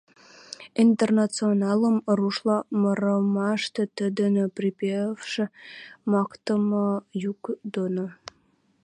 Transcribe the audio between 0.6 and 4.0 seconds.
«Интернационалым» рушла мырымашты